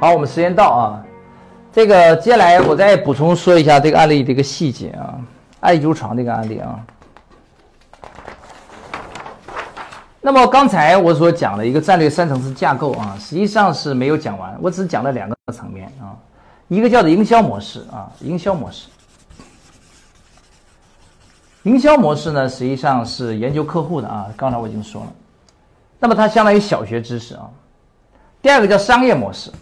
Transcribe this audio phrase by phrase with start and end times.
[0.00, 1.04] 好，我们时间到啊。
[1.70, 5.20] 这个接下来我再补充说一下这个案例的一个细节啊，
[5.60, 6.80] 艾灸床这个案例啊。
[10.22, 16.16] 那么刚才我所讲的一个战略三层次架构啊，实际上是没有讲完，我只讲了两个层面啊，
[16.68, 18.88] 一个叫做营销模式啊，营销模式。
[21.64, 25.12] 营销模式呢，实际上是研究客户的啊，刚才我已经说了，
[25.98, 27.50] 那么它相当于小学知识啊。
[28.40, 29.52] 第二个叫商业模式。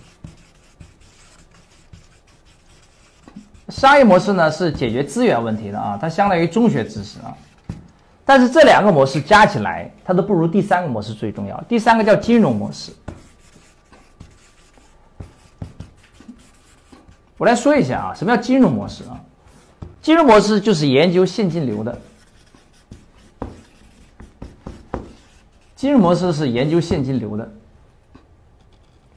[3.79, 7.33] 商业模式呢是解决资源问题的啊，它相当于中学知识啊。
[8.25, 11.63] 但是这两个模式加起来，它都不如第三个模式最重要。
[11.69, 12.91] 第三个叫金融模式。
[17.37, 19.21] 我来说一下啊，什么叫金融模式啊？
[20.03, 21.97] 金融模式就是研究现金流的。
[25.77, 27.49] 金融模式是研究现金流的。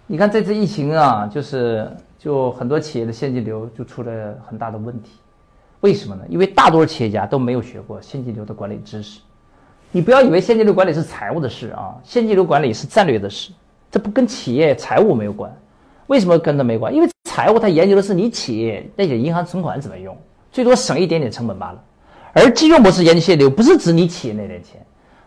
[0.06, 1.92] 你看这次疫情啊，就是。
[2.24, 5.14] 就很多企业的现金流就出了很大的问题，
[5.80, 6.22] 为什么呢？
[6.30, 9.20] 因为大多数企业家都没有学过现金流的管理知识。
[9.92, 13.52] 你不要以为现金流管理是财务的事啊，现金流管理是战略的事，
[13.90, 15.52] 这不跟企业财务没有关。
[16.06, 16.94] 为什么跟它没关？
[16.94, 20.16] 因为财务它研究的是你企业那些银行存款怎么用，
[20.52, 21.84] 最多省一点点成本罢了。
[22.34, 24.80] 而金融模式研究现金流不是指你企业那点钱，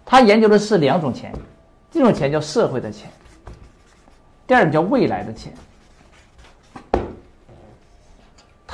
[0.04, 1.32] 它研究的是两种钱，
[1.90, 3.10] 这种钱叫社会的钱，
[4.46, 5.52] 第二种叫未来的钱。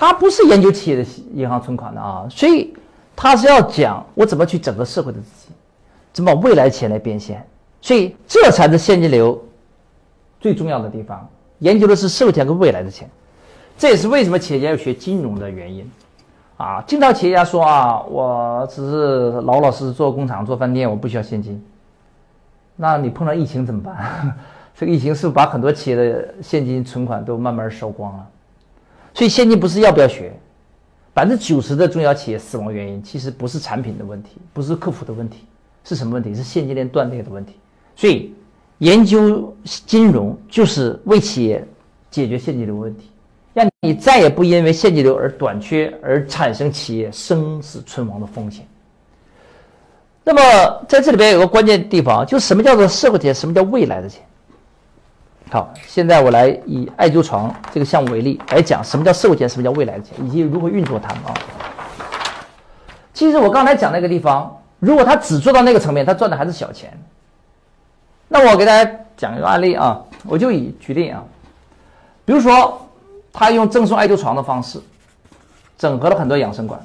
[0.01, 2.73] 他不是研究企业的银行存款的啊，所以
[3.15, 5.55] 他是要讲我怎么去整个社会的资金，
[6.11, 7.47] 怎么把未来钱来变现，
[7.83, 9.39] 所以这才是现金流
[10.41, 11.28] 最重要的地方。
[11.59, 13.06] 研究的是社会钱跟未来的钱，
[13.77, 15.87] 这也是为什么企业家要学金融的原因
[16.56, 16.83] 啊。
[16.87, 21.62] 经常企业家说啊，我只是老老实实做工厂、做饭店，我不需要现金。
[22.75, 24.34] 那你碰到疫情怎么办？
[24.75, 28.27] 这个疫情是不是把很多企业的现金存款都慢慢烧光了？
[29.20, 30.32] 所以现金不是要不要学，
[31.12, 35.44] 百分之九十的中小企业死亡原因其实不是产品的问题，不是客服的问题，
[35.84, 36.34] 是什么问题？
[36.34, 37.56] 是现金链断裂的问题。
[37.94, 38.32] 所以
[38.78, 41.62] 研究金融就是为企业
[42.10, 43.10] 解决现金流问题，
[43.53, 48.66] 让你再也不因为现金流而短缺而产生企业生死存亡的风险。
[50.25, 54.22] 那么在这里边有个关键地方，就什么叫做社会钱，什么叫未来的钱？
[55.50, 61.34] 好，现在我来以艾灸床这个项目为例来讲，什么叫社会钱，什么叫未来的钱，以及如何运作它啊。
[63.12, 66.97] 其实我刚才讲那个地方，如果他只做到那个层面，他赚的还是小钱。
[68.28, 71.21] 那我给大家讲一个案例啊，我就以举例啊，
[72.25, 72.89] 比如说
[73.33, 74.81] 他用赠送艾灸床的方式，
[75.77, 76.81] 整合了很多养生馆。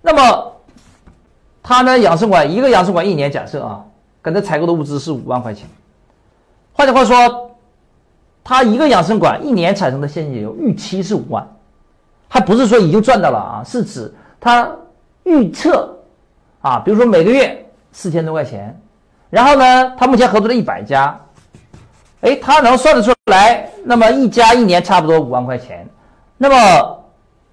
[0.00, 0.52] 那么
[1.62, 3.84] 他呢，养生馆一个养生馆一年假设啊。
[4.22, 5.68] 跟他采购的物资是五万块钱，
[6.72, 7.50] 换句话说，
[8.44, 11.44] 他一个养生馆一年产生的现金流预期是五万，
[12.28, 14.70] 还不是说已经赚到了啊，是指他
[15.24, 15.98] 预测
[16.60, 18.80] 啊，比如说每个月四千多块钱，
[19.28, 21.20] 然后呢，他目前合作了一百家，
[22.20, 25.84] 哎，他能算得出来，那么一家一年差不多五万块钱，
[26.38, 27.04] 那么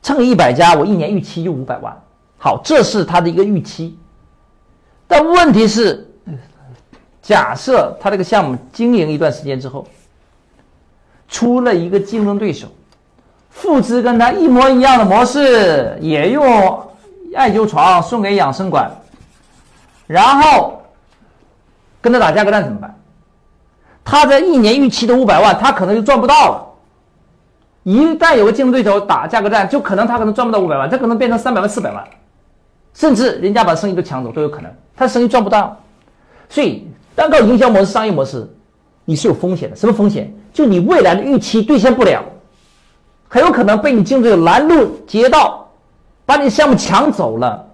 [0.03, 1.99] 乘以一百家，我一年预期就五百万，
[2.37, 3.97] 好，这是他的一个预期，
[5.07, 6.05] 但问题是。
[7.21, 9.85] 假设他这个项目经营一段时间之后，
[11.27, 12.67] 出了一个竞争对手，
[13.49, 16.43] 复制跟他一模一样的模式，也用
[17.35, 18.89] 艾灸床送给养生馆，
[20.07, 20.81] 然后
[22.01, 22.95] 跟他打价格战怎么办？
[24.03, 26.65] 他在一年预期的五百万，他可能就赚不到了。
[27.83, 32.03] 一旦有个竞争对手打价格战，就可能他可能赚不到五百万，他可能变成三百万、四百万，
[32.93, 35.77] 甚至人家把生意都抢走都有可能，他生意赚不到，
[36.47, 36.87] 所以。
[37.19, 38.49] 单靠营销模式、商业模式，
[39.03, 39.75] 你是有风险的。
[39.75, 40.33] 什么风险？
[40.53, 42.23] 就你未来的预期兑现不了，
[43.27, 45.67] 很有可能被你竞争者拦路截道，
[46.25, 47.65] 把你的项目抢走了。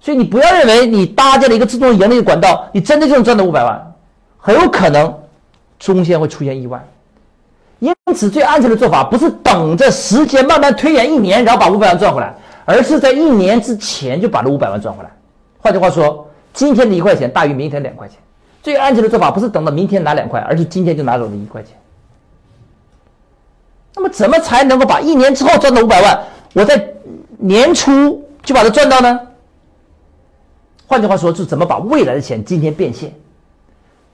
[0.00, 3.94] 所以你不要认为你搭建了一个自动盈利的管道，你真的就能赚到五百万，
[4.36, 5.14] 很有可能
[5.78, 6.84] 中间会出现意外。
[7.78, 12.34] 因此，最安全的做法不是等着时间慢慢推延一年，然后把五百万赚回来，
[12.64, 15.10] 而是在一年之前就把这五百万赚回来。
[15.58, 18.18] 换句话说，今天的一块钱大于明天两块钱。
[18.64, 21.76] 最安全的做法不是等到明天拿两块，而是今天就拿走这一块钱。
[23.94, 26.18] 那么，怎么才能够把一年之后赚到五百万，
[26.54, 26.82] 我在
[27.36, 29.20] 年初就把它赚到呢？
[30.86, 33.12] 换句话说，是怎么把未来的钱今天变现？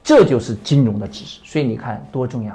[0.03, 1.39] 这就是金融的知识。
[1.45, 2.53] 所以你看多重要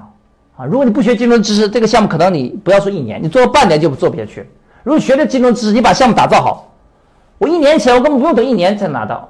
[0.58, 0.66] 啊！
[0.66, 4.46] 如果你不学金融知识，这个项目可能你不要说一年，你做了半年就做不下去。
[4.84, 6.74] 如果学了金融知识，你把项目打造好，
[7.38, 9.30] 我一年前我根本不用等一年才拿到。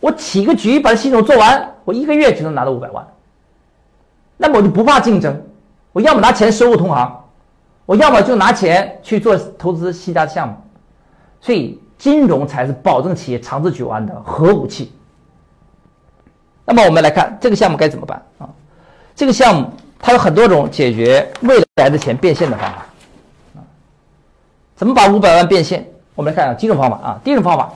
[0.00, 3.06] 我起个局，把这系统做完，我一个月就能拿到五百万。
[4.36, 5.40] 那么我就不怕竞争，
[5.92, 7.24] 我要么拿钱收入同行，
[7.84, 10.54] 我要么就拿钱去做投资其他项目。
[11.42, 14.92] 所以，金融才是保证企业长治久安的核武器。
[16.64, 18.48] 那么，我们来看这个项目该怎么办啊？
[19.14, 22.78] 这个项目它有很多种解决未来的钱变现的方法
[23.56, 23.60] 啊。
[24.76, 25.86] 怎么把五百万变现？
[26.14, 27.20] 我们来看啊，几种方法啊。
[27.22, 27.70] 第一种方法，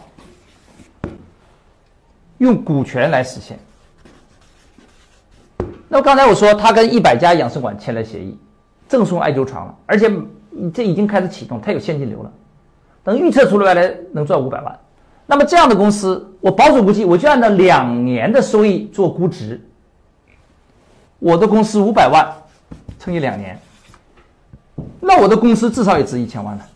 [2.38, 3.58] 用股权来实现。
[5.88, 8.36] 那么刚才我说，他跟一百家养生馆签了协议，
[8.88, 10.10] 赠送艾灸床了，而且
[10.72, 12.32] 这已经开始启动，他有现金流了。
[13.04, 14.78] 等预测出来了，能赚五百万。
[15.26, 19.60] 那么这样的公司，我保守估计，我就按照两年的收益做估值。
[21.18, 22.26] 我的公司五百万
[22.98, 23.58] 乘以两年，
[25.00, 26.66] 那我的公司至少也值一千万了。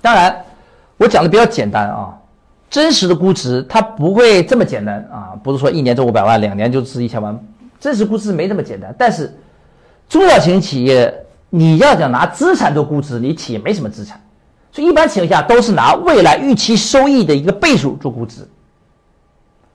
[0.00, 0.44] 当然，
[0.96, 2.16] 我讲的比较简单啊，
[2.76, 7.34] 真实的估值它不会这么简单啊，不是说一年挣五百万，两年就值一千万。
[7.80, 8.94] 真实估值没这么简单。
[8.98, 9.34] 但是，
[10.10, 14.20] 中小型企业你要想拿资产做估值，你企业没什么资产。
[14.70, 18.46] 所以一般情况下都是拿未来预期收益的一个倍数做估值。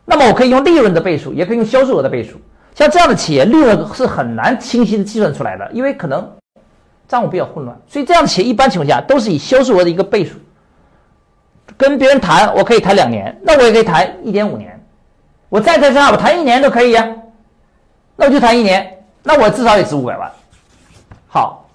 [0.06, 2.38] 那么我可以用利润的倍数，也可以用销售额的倍数。
[2.75, 6.31] 像这样的企业，利润是很难清晰的计算出来的，因为可能
[7.07, 7.75] 账务比较混乱。
[7.88, 10.36] 所以这样的企业一般情况下都是以销售额的一个倍数。
[11.77, 14.79] 跟别人谈，我可以谈两年，那我也可以谈一点五年。
[15.50, 17.07] 我再在这我谈一年都可以呀。
[18.15, 20.31] 那我就谈一年，那我至少也值五百万。
[21.27, 21.65] 好，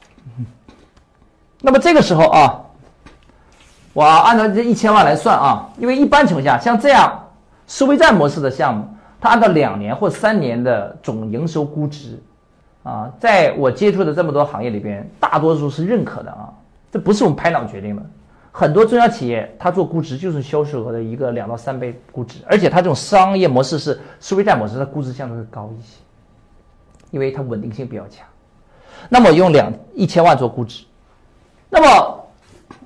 [1.61, 2.63] 那么这个时候啊。
[3.93, 7.19] 我按照这一千万来算啊，因为一般情况下，像这样
[7.67, 8.87] 收费站模式的项目，
[9.19, 12.23] 它按照两年或三年的总营收估值，
[12.83, 16.53] 啊，在我接触的这么多行业里边，大多数是认可的啊。
[16.93, 18.03] 这不是我们拍脑决定的，
[18.59, 25.99] 很多中小企业它做估值就是销售额的一个两到三倍估值，而且它这种商业模式是收费站模式，它估值相对会高一些，
[27.11, 28.27] 因为它稳定性比较强。
[29.11, 30.85] 那么用两一千万做估值，
[31.69, 32.23] 那么。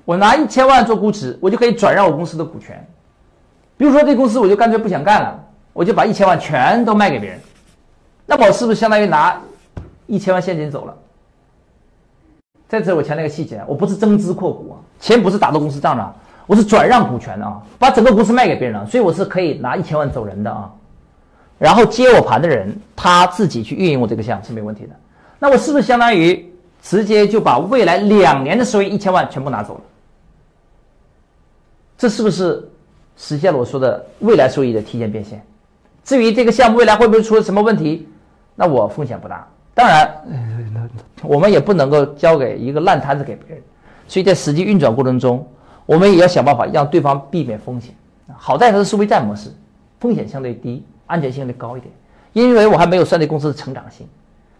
[0.03, 2.85] 我拿一千万做估值，我就可以转让我公司的股权。
[3.77, 5.39] 比如说这公司我就干脆不想干了，
[5.73, 7.39] 我就把一千万全都卖给别人。
[8.25, 9.39] 那么我是不是相当于拿
[10.07, 10.97] 一千万现金走了？
[12.71, 16.15] 在这我强调一个细节，我不是增资扩股啊，钱不是打到公司账上，
[16.47, 20.71] 我是转让股权的啊，把整个公司卖给别人了，所以我是可以拿一千万走人的啊。
[21.59, 24.91] 然后接我盘的人他自己去运营我这个项是没问题的。
[25.37, 26.49] 那我是不是相当于
[26.81, 29.81] 直接就把未来两年的收益一千万全部拿走了？
[31.97, 32.65] 这是不是
[33.17, 35.45] 实现了我说的未来收益的提前变现？
[36.05, 38.07] 至于这个项目未来会不会出什么问题，
[38.55, 39.45] 那我风险不大。
[39.73, 40.09] 当然，
[41.23, 43.63] 我们也不能够交给一个烂摊子给别人，
[44.07, 45.47] 所以在实际运转过程中，
[45.85, 47.93] 我们也要想办法让对方避免风险。
[48.35, 49.49] 好在它是收费站模式，
[49.99, 51.91] 风险相对低，安全性高一点。
[52.33, 54.07] 因为我还没有算这公司的成长性，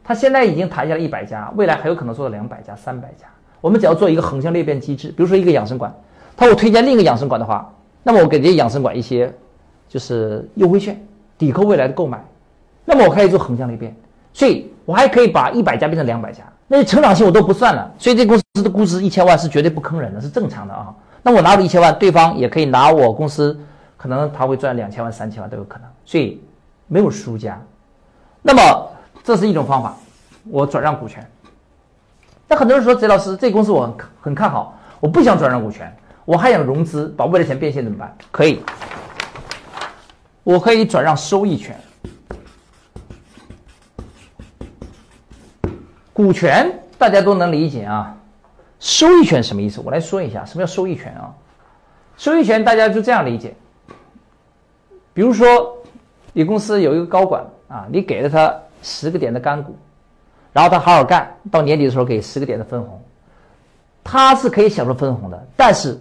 [0.03, 3.27] 它现在已经谈下了一百家，未来还有可能做到两百家、三百家。
[3.61, 5.93] 我们只要做一个横向裂变机制，比如说一个养生馆。
[6.35, 7.71] 他我推荐另一个养生馆的话，
[8.01, 9.31] 那么我给这些养生馆一些
[9.87, 10.99] 就是优惠券，
[11.37, 12.23] 抵扣未来的购买，
[12.83, 13.95] 那么我可以做横向裂变，
[14.33, 20.93] 所以我还可以把一百家变成两百家，那些成长性我都不算了，所以这公司的估值一千万是绝对不坑人的，是正常的啊。
[21.21, 23.59] 那我拿了一千万，对方也可以拿我公司，
[23.95, 26.41] 可能他会赚两千万、三千万都有可能，所以
[26.87, 27.59] 没有输家。
[28.41, 28.89] 那么
[29.23, 29.95] 这是一种方法，
[30.49, 31.25] 我转让股权。
[32.47, 35.95] 那很多人说，翟老师，这公司我很很看好，我不想转让股权。
[36.25, 38.15] 我还想融资，把未来钱变现怎么办？
[38.31, 38.61] 可以，
[40.43, 41.75] 我可以转让收益权。
[46.13, 48.15] 股权大家都能理解啊，
[48.79, 49.81] 收益权什么意思？
[49.83, 51.33] 我来说一下，什么叫收益权啊？
[52.17, 53.53] 收益权大家就这样理解，
[55.13, 55.77] 比如说
[56.33, 58.53] 你公司有一个高管啊，你给了他
[58.83, 59.75] 十个点的干股，
[60.53, 63.01] 然后他好好干，到年底的时候给十个点的分红，
[64.03, 65.99] 他是可以享受分红的，但是。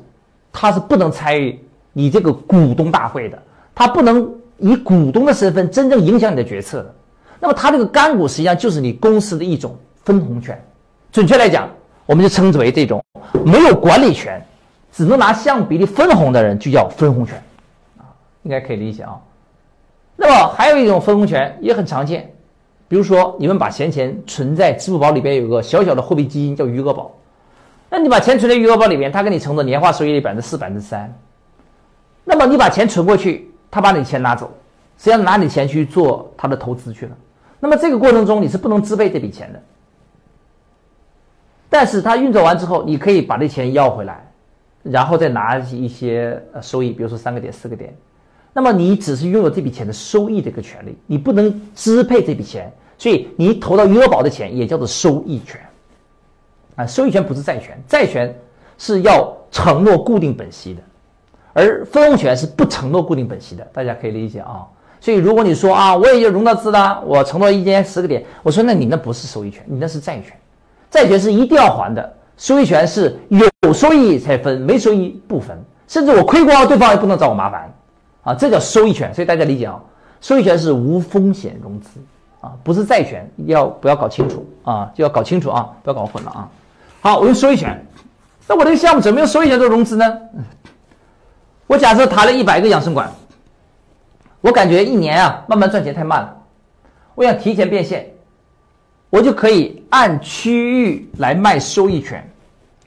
[0.52, 1.56] 他是不能参与
[1.92, 3.40] 你这个股东大会的，
[3.72, 6.92] 他不能以股东的身份真正影响你的决策的。
[7.38, 9.76] 那么他这个干股实际上就是你公司的一种
[10.10, 10.60] 分红权，
[11.12, 11.68] 准确来讲，
[12.04, 13.00] 我们就称之为这种
[13.44, 14.44] 没有管理权，
[14.90, 17.40] 只能拿项目比例分红的人就叫分红权，
[17.96, 18.10] 啊，
[18.42, 19.16] 应该可以理解啊。
[20.16, 22.28] 那么还有一种分红权也很常见，
[22.88, 27.12] 比如说你们把闲钱存在支付宝里边有个小小的货币基金叫余额宝。
[27.88, 31.16] 那你把钱存在余额宝里面，他给你承诺年化收益率百分之四、百分之三。
[32.24, 34.50] 那么你把钱存过去，他把你钱拿走，
[34.98, 37.12] 实际上拿你钱去做他的投资去了。
[37.60, 39.62] 那么这个过程中你是不能支配这笔钱的。
[41.70, 44.22] 但是它运作完之后，你可以把这钱要回来，
[44.82, 47.96] 然后再拿一些呃收益，比如说三个点、四个点。
[48.52, 52.70] 那么你只是拥有这笔钱的收益的一个权利，你不能支配这笔钱。
[52.98, 55.58] 所以你投到余额宝的钱也叫做收益权。
[56.76, 58.34] 啊，收益权不是债权，债权
[58.76, 60.82] 是要承诺固定本息的，
[61.52, 64.66] 而分红权是不承诺固定本息的，大家可以理解啊。
[65.00, 70.36] 所以如果你说啊，我也就融到资了，我承诺一年十个点，我说那你那不是收益权，你那是债权，
[70.90, 75.56] 债权是一定要还的，收益权是有收益才分，没收益不分，
[75.86, 77.72] 甚至我亏光，对方也不能找我麻烦，
[78.22, 79.14] 啊，这叫收益权。
[79.14, 79.80] 所以大家理解啊，
[80.20, 82.00] 收益权是无风险融资
[82.40, 84.90] 啊，不是债权，要不要搞清楚啊？
[84.94, 86.48] 就要搞清楚啊，不要搞混了啊。
[87.00, 87.86] 好，我用收益权，
[88.48, 90.18] 那我这个项目怎么用收益权做融资呢？
[91.66, 93.10] 我假设谈了一百个养生馆。
[94.42, 96.34] 我感觉一年啊，慢慢赚钱太慢了。
[97.14, 98.10] 我想提前变现，
[99.10, 102.24] 我就可以按区域来卖收益权。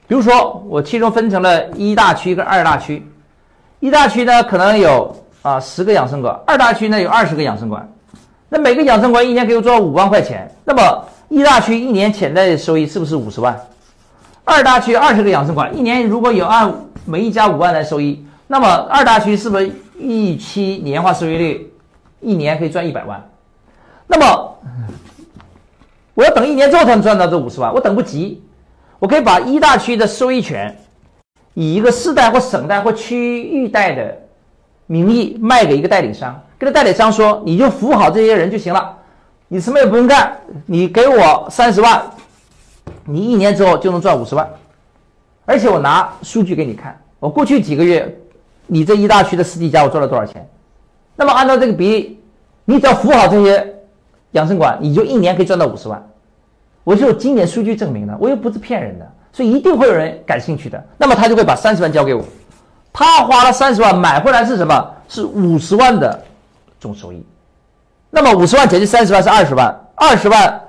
[0.08, 3.06] 比如说，我其中分成了一大区跟二大区。
[3.80, 7.88] 一大区呢，可能有啊十个养生馆；二大区呢，有二十个养生馆。
[8.48, 13.58] 那每个养生馆一年给我赚五万块钱，那么一大区一年潜在的收益是不是五十万？
[14.44, 16.72] 二大区二十个养生馆，一年如果有按
[17.04, 19.70] 每一家五万来收益，那么二大区是不是？
[19.96, 21.72] 预期年化收益率
[22.20, 23.24] 一年可以赚一百万，
[24.08, 24.58] 那么
[26.14, 28.42] 我要等一年之后才能赚到这五十万，我等不及，
[28.98, 30.76] 我可以把一大区的收益权
[31.54, 34.16] 以一个市代或省代或区域代的
[34.86, 38.96] 名义卖给一个代理商，跟这代理商说，你就服务好这些人就行了，
[39.48, 42.02] 你什么也不用干，你给我三十万，
[43.04, 44.48] 你一年之后就能赚五十万，
[45.44, 48.18] 而且我拿数据给你看，我过去几个月。
[48.66, 50.48] 你这一大区的十几家，我赚了多少钱？
[51.16, 52.18] 那么按照这个比例，
[52.64, 53.73] 你只要服务好这些
[54.34, 56.00] 养生馆，你就一年可以赚到五十万。
[56.84, 60.84] 我就有经典数据证明的，我又不是骗人的，所以一定会有人感兴趣的。
[60.98, 62.22] 那么他就会把三十万交给我，
[62.92, 64.90] 他花了三十万买回来是什么？
[65.08, 66.22] 是五十万的
[66.78, 67.24] 总收益。
[68.10, 70.60] 那么五十万减去三十万是二十万，二十万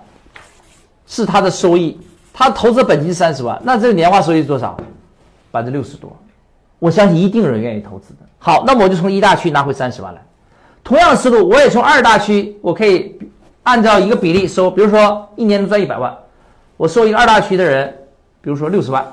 [1.05, 1.99] 是他的收益，
[2.33, 4.77] 他投资本金三十万，那这个年化收益是多少？
[5.51, 6.15] 百分之六十多。
[6.79, 8.19] 我相信一定有人愿意投资的。
[8.39, 10.21] 好，那么我就从一大区拿回三十万来。
[10.83, 13.17] 同样的思路，我也从二大区，我可以
[13.65, 16.15] 按照一个比例收，比如说一年能赚一百万，
[16.77, 17.93] 我收一个二大区的人，
[18.39, 19.03] 比如说六十万，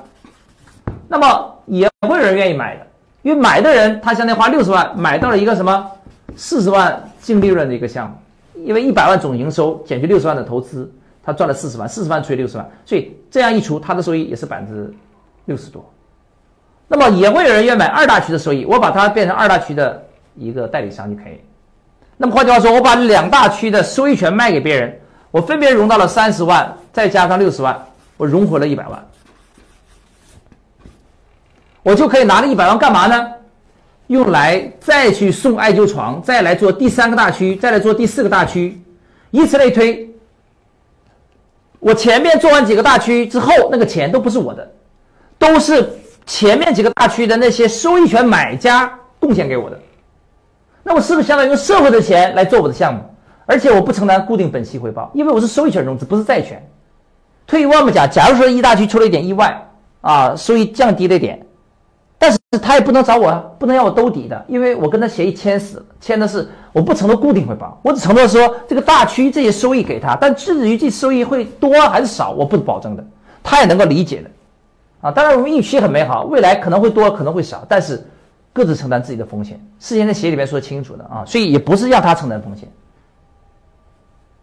[1.07, 2.85] 那么也会有人愿意买的，
[3.23, 5.91] 因为买的人他相当于花六十万买到了一个什么
[6.35, 8.15] 四十万净利润的一个项目，
[8.63, 10.91] 因为一百万总营收减去六十万的投资，
[11.23, 14.93] 他赚了四十万，四十万除以六十万，所以这样一除，他的收益也是百分之
[15.45, 15.83] 六十多。
[16.87, 20.03] 那么也会有人愿买二大区的收益，我把它变成二大区的
[20.35, 21.41] 一个代理商就可以。
[22.23, 24.97] 那么换句话说，我把两大区的收益权卖给别人，
[25.29, 29.05] 我分别融到了三十万，再加上六十万，我融回了一百万，
[31.83, 33.27] 我就可以拿着一百万干嘛呢？
[34.07, 38.81] 用来再去送艾灸床，再来做第三个大区，再来做第四个大区，
[39.31, 40.09] 以此类推。
[41.81, 44.71] 我前面做完几个大区之后，那个钱都不是我的，
[45.37, 45.89] 都是。
[46.25, 48.89] 前面几个大区的那些收益权买家
[49.19, 49.77] 贡献给我的，
[50.83, 53.01] 那我是不是相当于用社会的钱来做我的项目？
[53.45, 56.61] 而且我不承担固定本息回报，因为我是收益权融资，不是债权。
[57.45, 59.69] 退一万步讲，假如说一大区出了一点意外
[60.01, 61.45] 啊，收益降低了一点，
[62.17, 73.05] 但是他也不能找我，不能要我兜底的，因为我跟他协议签死，签的是我不承诺固定回报，我只承诺说这个大区这些收益给他，但至于这收益会多还是少，我不保证的，
[73.43, 74.29] 他也能够理解的。
[75.01, 78.01] 啊，当然我们预期很美好，未来可能会多，可能会少，但是
[78.53, 82.69] 各自承担自己的风险，事先在协议里面说清楚的啊，所以也不是让他承担风险，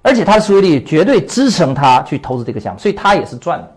[0.03, 3.73] 而且他的收益率绝对支撑他去投资这个项目，所以他也是赚的，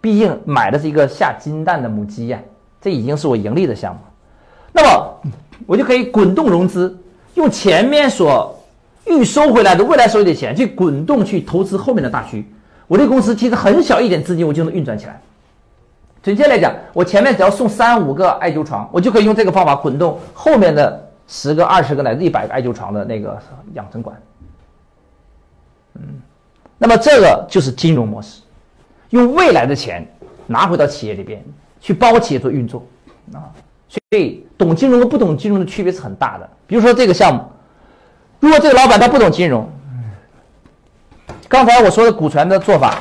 [0.00, 2.38] 毕竟买的是一个下金蛋的母鸡呀，
[2.80, 4.00] 这已经是我盈利的项目，
[4.72, 5.14] 那么
[5.66, 6.96] 我就可以滚动融资，
[7.34, 8.56] 用前面所
[9.06, 12.46] 预收回来的未来收益的钱去滚动去投资后面的大区，
[12.86, 15.20] 我这公司其实很小一点资金我就能运转起来。
[16.28, 23.38] 准确来讲，我前面只要送三五个艾灸床，我就可以用这个方法滚动后面的十个、二十个乃至一百个艾灸床的那个
[23.72, 24.14] 养生馆。
[25.94, 26.02] 嗯，
[26.76, 28.42] 那么这个就是金融模式，
[29.08, 30.06] 用未来的钱
[30.46, 31.42] 拿回到企业里边
[31.80, 32.84] 去帮企业做运作
[33.32, 33.48] 啊。
[33.88, 36.46] 所以懂金融和不懂金融的区别是很大的。
[36.66, 37.42] 比如说这个项目，
[38.38, 39.66] 如果这个老板他不懂金融，
[41.48, 42.98] 刚才我说的股权的做法。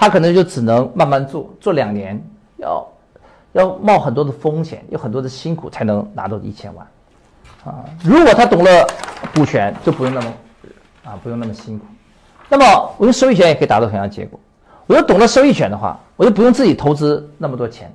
[0.00, 2.22] 他可能就只能慢慢做，做两年，
[2.58, 2.88] 要
[3.50, 6.86] 要冒很多的风险，有很多的辛苦才能拿到一千万，
[7.64, 7.84] 啊！
[8.04, 8.86] 如果他懂了
[9.34, 10.32] 股权，就不用那么
[11.04, 11.84] 啊，不用那么辛苦。
[12.48, 14.38] 那么我用收益权也可以达到同样的结果。
[14.86, 17.92] 我要懂了收益权的话，我就不用自己投资那么多钱，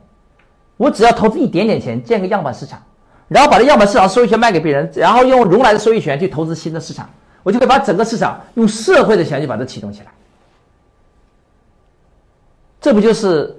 [0.76, 2.84] 我只要投资一点点钱建个样板市场，
[3.30, 7.10] 然后把这样板市场收益权卖给别人，然后用融来的收益权去投资新的市场，
[7.44, 10.08] 我就可以把整个市场用社会的钱去把它启动起来。
[12.84, 13.56] 这不就是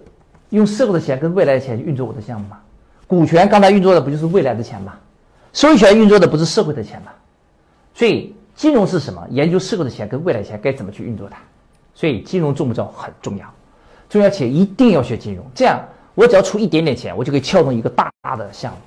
[0.50, 2.58] 用社会的钱跟未来的钱运作我的项目吗？
[3.06, 4.92] 股权刚才运作的不就是未来的钱吗？
[5.54, 7.10] 收益权运作的不是社会的钱吗？
[7.94, 9.26] 所以金融是什么？
[9.30, 11.38] 研究社会的钱跟未来钱该怎么去运作它。
[11.94, 12.92] 所以金融重不重要？
[12.92, 13.46] 很重要。
[14.10, 15.82] 中小企业一定要学金融，这样
[16.14, 18.78] 我只要出一点点钱，我就可以撬动一个大的项目。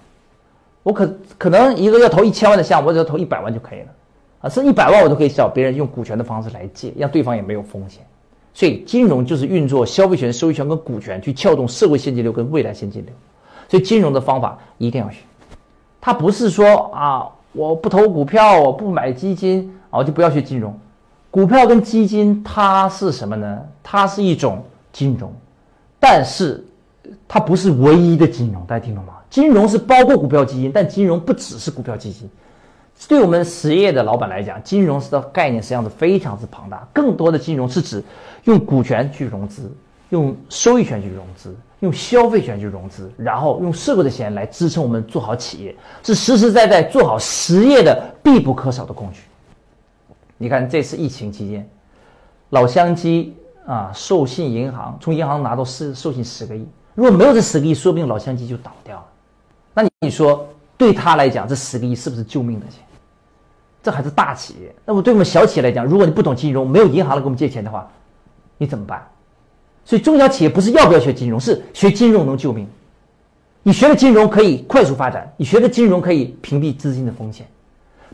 [0.84, 3.88] 我可可能一个要投一千万的项目，我只要投一百万就可以了
[4.42, 8.06] 啊，甚至一百万我都可以找别人用股权的方式来借，让对方也没有风险。
[8.58, 13.14] 所以，金融就是运作消费权、收益权跟股权，去撬动社会现金流跟未来现金流。
[13.70, 15.20] 所以，金融的方法一定要学。
[16.02, 20.76] 它不是说啊，我不投股票，我不买基金啊，我就不要学金融。
[21.30, 23.62] 股票跟基金它是什么呢？
[23.84, 25.32] 它是一种金融，
[26.00, 26.66] 但是
[27.28, 28.66] 它不是唯一的金融。
[28.66, 29.14] 大家听懂吗？
[29.30, 32.28] 金融是包括股票、基金，但金融不只是股票、基金。
[33.08, 36.88] 对我们实业的老板来讲，金融的概念实际上是非常之庞大。
[36.92, 38.04] 更多的金融是指
[38.46, 39.72] 用股权去融资，
[40.10, 49.22] 用收益权去融资，用消费权去融资，然后用社会的钱来支撑我们做好企业，是实实在在做好实业的必不可少的工具。
[50.38, 51.70] 你看这次疫情期间，
[52.50, 53.36] 老乡鸡
[53.66, 59.06] 啊，授信银行从银行拿到十授信十个亿，如果没有这十个亿，说不定老乡鸡就倒掉了。
[59.74, 62.84] 那你说对他来讲，这十个亿是不是救命的钱？
[63.84, 67.90] 这还是大企业，那么对我们小企业来讲，如果你不懂金融，没有银行来给我们借钱的话，
[68.58, 69.08] 你怎么办？
[69.86, 72.68] 所以中小企业不是要不要学金融，是学金融能救命。
[73.64, 77.48] 你学了金融可以快速发展，你学了金融可以屏蔽资金的风险。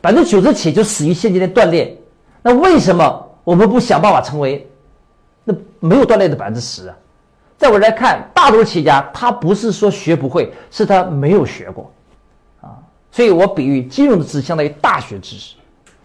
[0.02, 1.98] 百分之九十企业就死于现金的断裂，
[2.42, 4.68] 那为什么我们不想办法成为
[5.44, 6.96] 那没有断裂的百分之十啊？
[7.58, 11.92] 在我来看，大多数企业家他不是说学不会，是他没有学过。
[13.14, 15.56] 所以我比喻金融的知识相当于大学知识。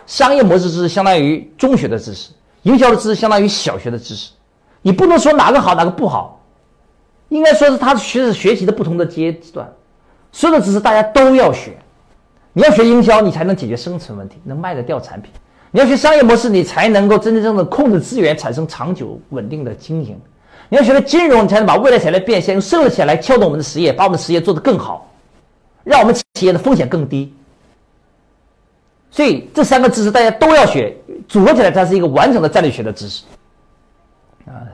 [0.07, 2.31] 商业模式知识相当于中学的知识，
[2.65, 4.31] 营销的知识相当于小学的知识。
[4.83, 6.39] 你不能说哪个好哪个不好，
[7.31, 9.67] 应该说是他学是学习的不同的阶段。
[10.33, 11.79] 所有的知识大家都要学。
[12.53, 15.31] 你要学营销，你才能解决生存问题，能卖得掉产品；
[15.71, 20.19] 你要学商业模式，你才能够真真正正控制资源，产生长久稳定的经营。
[20.69, 25.11] 你要学了金融，你才能把未来钱来变现，用社会的钱来撬动我们的实业，把我们的实业做得更好，
[25.89, 27.35] 让我们企业的风险更低。
[29.11, 30.95] 所以这三个知识大家都要学，
[31.27, 33.25] 组合起来才是一个完整的战略学的知识，
[34.45, 34.69] 啊。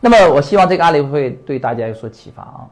[0.00, 2.66] 那么我希望这个案例会对大家有所启发啊。